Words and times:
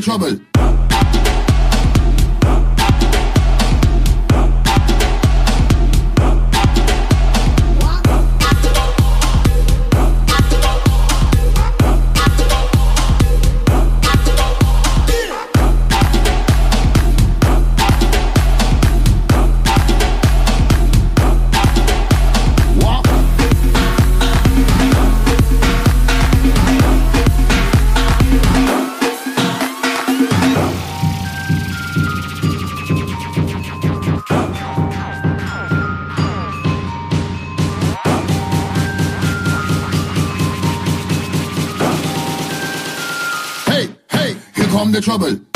trouble. 0.00 0.37
Trouble. 45.00 45.47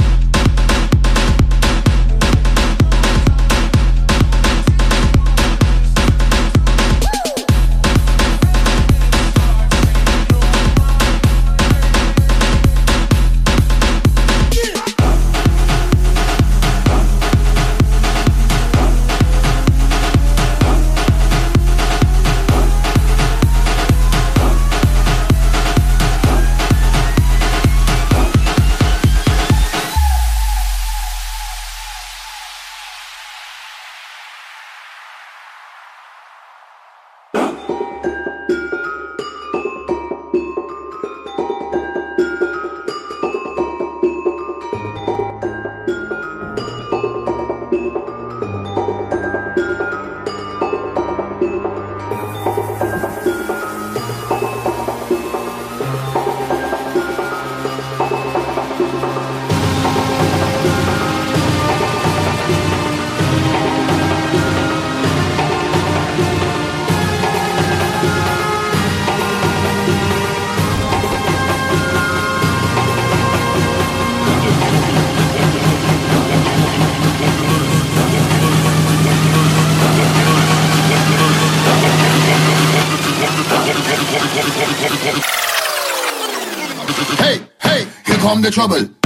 The 88.42 88.50
trouble. 88.50 89.01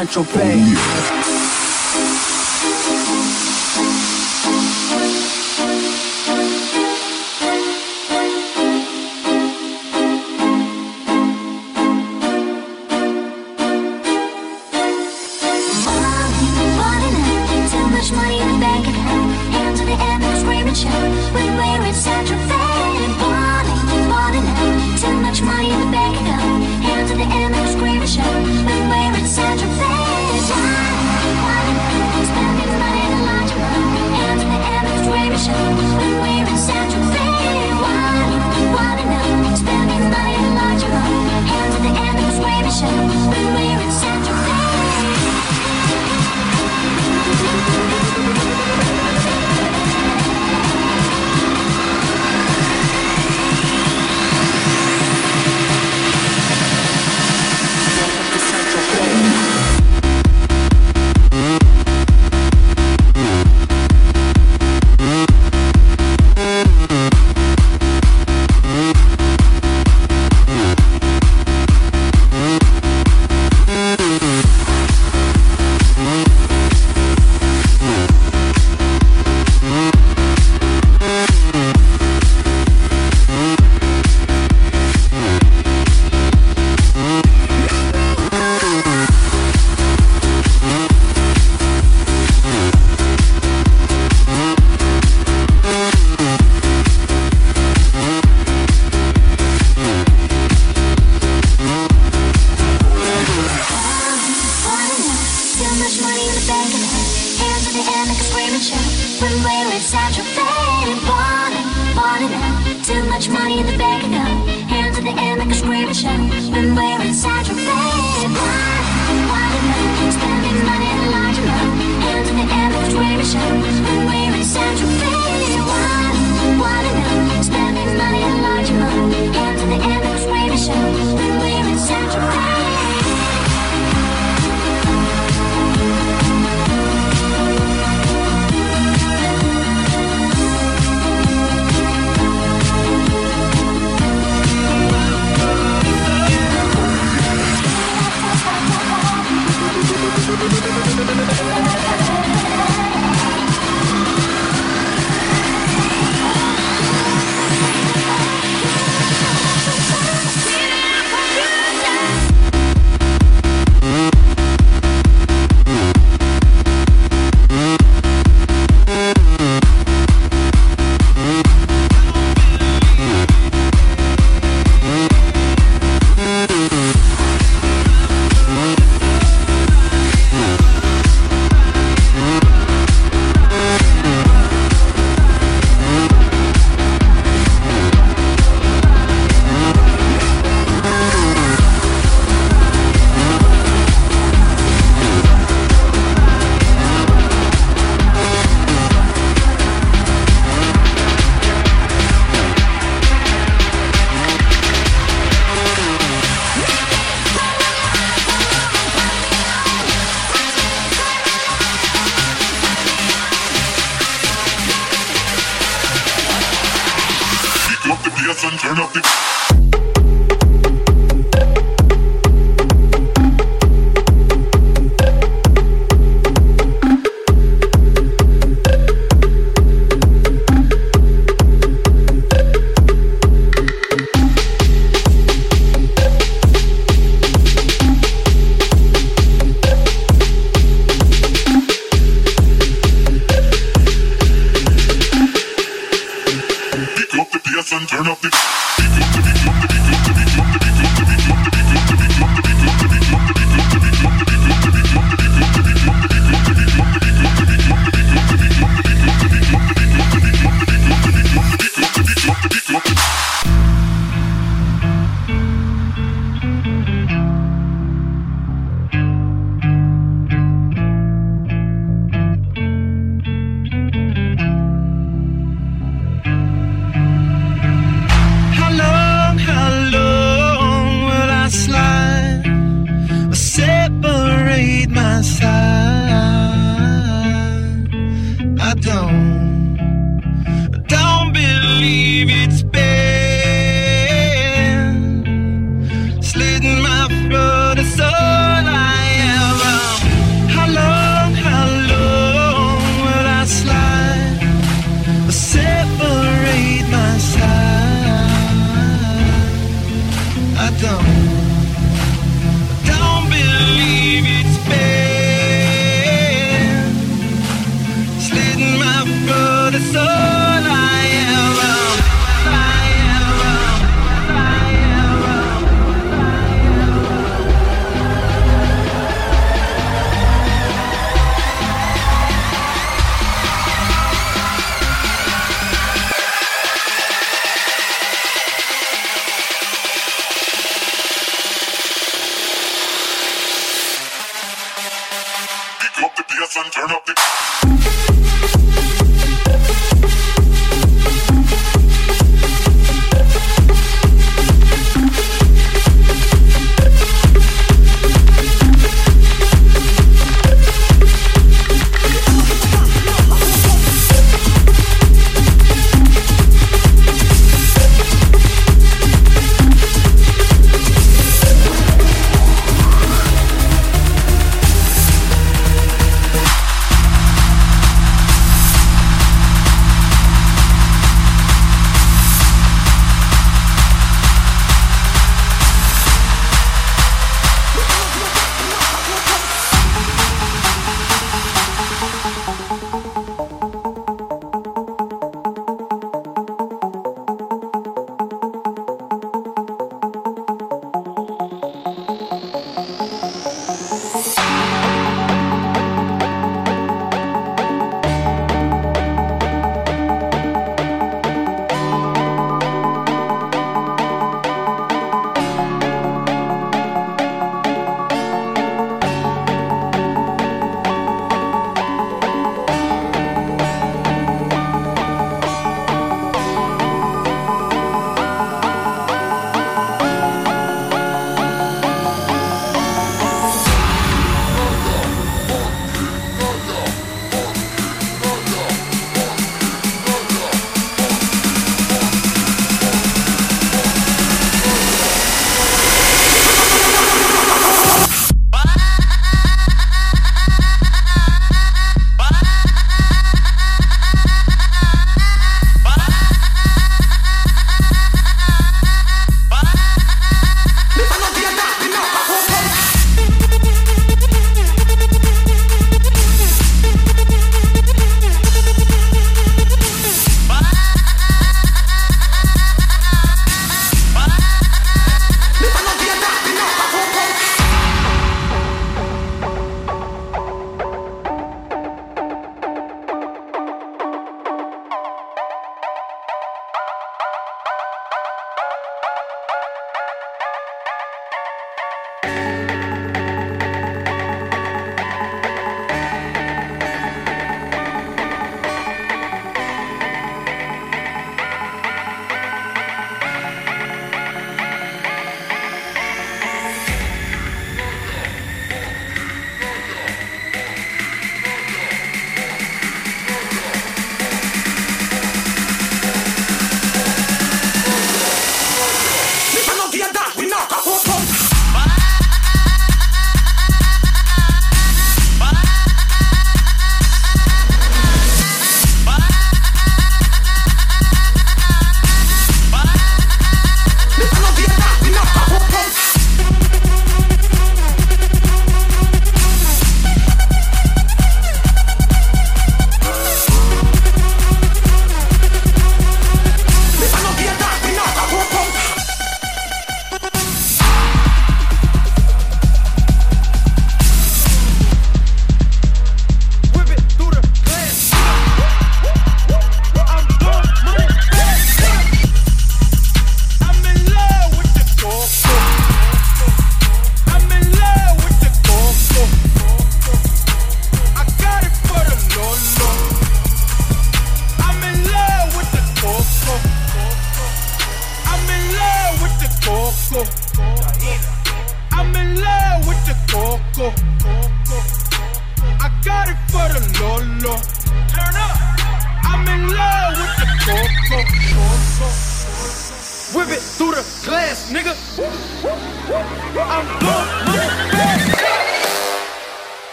Central 0.00 0.24
Bay. 0.32 0.69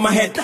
my 0.00 0.12
head. 0.12 0.39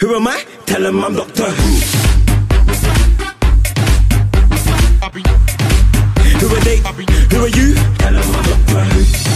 Who 0.00 0.14
am 0.14 0.28
I? 0.28 0.44
Tell 0.66 0.84
him 0.84 1.02
I'm 1.02 1.14
Doctor 1.14 1.44
Who. 1.44 1.72
Who 6.38 6.54
are 6.54 6.60
they? 6.60 6.76
Who 6.76 7.44
are 7.44 7.48
you? 7.48 7.74
Tell 7.96 8.14
him 8.14 8.34
I'm 8.36 8.44
Doctor 8.44 8.84
Who. 8.84 9.35